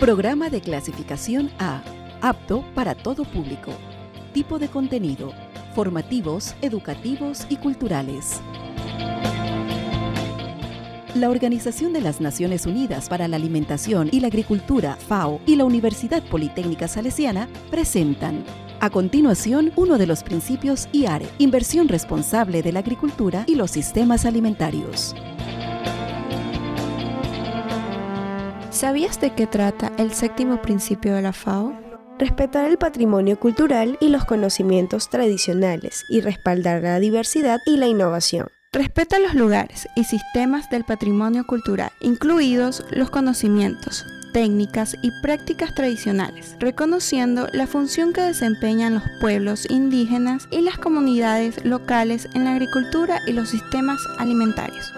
Programa 0.00 0.48
de 0.48 0.62
clasificación 0.62 1.50
A, 1.58 1.82
apto 2.22 2.64
para 2.74 2.94
todo 2.94 3.24
público. 3.24 3.70
Tipo 4.32 4.58
de 4.58 4.68
contenido, 4.68 5.34
formativos, 5.74 6.54
educativos 6.62 7.44
y 7.50 7.56
culturales. 7.56 8.40
La 11.14 11.28
Organización 11.28 11.92
de 11.92 12.00
las 12.00 12.18
Naciones 12.22 12.64
Unidas 12.64 13.10
para 13.10 13.28
la 13.28 13.36
Alimentación 13.36 14.08
y 14.10 14.20
la 14.20 14.28
Agricultura, 14.28 14.96
FAO, 14.96 15.38
y 15.44 15.56
la 15.56 15.66
Universidad 15.66 16.22
Politécnica 16.22 16.88
Salesiana 16.88 17.46
presentan 17.70 18.42
a 18.80 18.88
continuación, 18.88 19.70
uno 19.76 19.98
de 19.98 20.06
los 20.06 20.22
principios 20.22 20.88
IARE, 20.92 21.28
inversión 21.36 21.88
responsable 21.88 22.62
de 22.62 22.72
la 22.72 22.78
agricultura 22.78 23.44
y 23.46 23.54
los 23.54 23.70
sistemas 23.70 24.24
alimentarios. 24.24 25.14
¿Sabías 28.80 29.20
de 29.20 29.34
qué 29.34 29.46
trata 29.46 29.92
el 29.98 30.14
séptimo 30.14 30.62
principio 30.62 31.14
de 31.14 31.20
la 31.20 31.34
FAO? 31.34 31.78
Respetar 32.18 32.64
el 32.64 32.78
patrimonio 32.78 33.38
cultural 33.38 33.98
y 34.00 34.08
los 34.08 34.24
conocimientos 34.24 35.10
tradicionales 35.10 36.06
y 36.08 36.22
respaldar 36.22 36.80
la 36.80 36.98
diversidad 36.98 37.58
y 37.66 37.76
la 37.76 37.88
innovación. 37.88 38.46
Respeta 38.72 39.18
los 39.18 39.34
lugares 39.34 39.86
y 39.96 40.04
sistemas 40.04 40.70
del 40.70 40.84
patrimonio 40.84 41.44
cultural, 41.46 41.90
incluidos 42.00 42.82
los 42.90 43.10
conocimientos, 43.10 44.06
técnicas 44.32 44.96
y 45.02 45.10
prácticas 45.20 45.74
tradicionales, 45.74 46.56
reconociendo 46.58 47.48
la 47.52 47.66
función 47.66 48.14
que 48.14 48.22
desempeñan 48.22 48.94
los 48.94 49.04
pueblos 49.20 49.68
indígenas 49.68 50.48
y 50.50 50.62
las 50.62 50.78
comunidades 50.78 51.66
locales 51.66 52.30
en 52.32 52.44
la 52.44 52.52
agricultura 52.52 53.18
y 53.26 53.34
los 53.34 53.50
sistemas 53.50 54.00
alimentarios. 54.18 54.90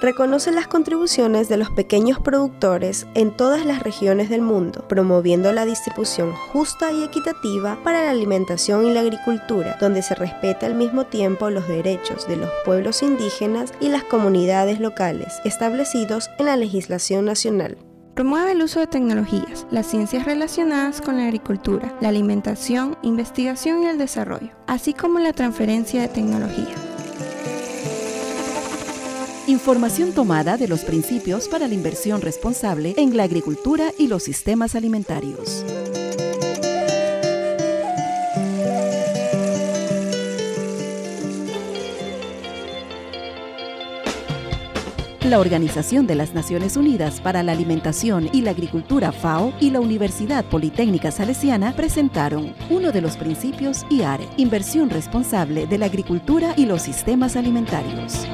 Reconoce 0.00 0.50
las 0.50 0.66
contribuciones 0.66 1.48
de 1.48 1.56
los 1.56 1.70
pequeños 1.70 2.18
productores 2.18 3.06
en 3.14 3.34
todas 3.34 3.64
las 3.64 3.82
regiones 3.82 4.28
del 4.28 4.42
mundo, 4.42 4.86
promoviendo 4.88 5.52
la 5.52 5.64
distribución 5.64 6.32
justa 6.52 6.92
y 6.92 7.04
equitativa 7.04 7.78
para 7.82 8.04
la 8.04 8.10
alimentación 8.10 8.86
y 8.86 8.92
la 8.92 9.00
agricultura, 9.00 9.78
donde 9.80 10.02
se 10.02 10.14
respeta 10.14 10.66
al 10.66 10.74
mismo 10.74 11.06
tiempo 11.06 11.48
los 11.48 11.66
derechos 11.68 12.28
de 12.28 12.36
los 12.36 12.50
pueblos 12.64 13.02
indígenas 13.02 13.72
y 13.80 13.88
las 13.88 14.04
comunidades 14.04 14.80
locales 14.80 15.40
establecidos 15.44 16.28
en 16.38 16.46
la 16.46 16.56
legislación 16.56 17.24
nacional. 17.24 17.78
Promueve 18.14 18.52
el 18.52 18.62
uso 18.62 18.80
de 18.80 18.86
tecnologías, 18.86 19.66
las 19.70 19.86
ciencias 19.86 20.24
relacionadas 20.24 21.00
con 21.00 21.16
la 21.16 21.24
agricultura, 21.24 21.96
la 22.00 22.10
alimentación, 22.10 22.96
investigación 23.02 23.82
y 23.82 23.86
el 23.86 23.98
desarrollo, 23.98 24.50
así 24.66 24.92
como 24.92 25.18
la 25.18 25.32
transferencia 25.32 26.02
de 26.02 26.08
tecnología. 26.08 26.93
Información 29.46 30.12
tomada 30.14 30.56
de 30.56 30.66
los 30.68 30.84
principios 30.84 31.48
para 31.48 31.68
la 31.68 31.74
inversión 31.74 32.22
responsable 32.22 32.94
en 32.96 33.14
la 33.14 33.24
agricultura 33.24 33.92
y 33.98 34.06
los 34.06 34.22
sistemas 34.22 34.74
alimentarios. 34.74 35.66
La 45.28 45.38
Organización 45.38 46.06
de 46.06 46.14
las 46.14 46.32
Naciones 46.32 46.78
Unidas 46.78 47.20
para 47.20 47.42
la 47.42 47.52
Alimentación 47.52 48.30
y 48.32 48.40
la 48.40 48.52
Agricultura 48.52 49.12
FAO 49.12 49.52
y 49.60 49.70
la 49.70 49.80
Universidad 49.80 50.46
Politécnica 50.46 51.10
Salesiana 51.10 51.76
presentaron 51.76 52.54
uno 52.70 52.92
de 52.92 53.02
los 53.02 53.18
principios 53.18 53.84
IARE, 53.90 54.26
inversión 54.38 54.88
responsable 54.88 55.66
de 55.66 55.76
la 55.76 55.86
agricultura 55.86 56.54
y 56.56 56.64
los 56.64 56.80
sistemas 56.80 57.36
alimentarios. 57.36 58.26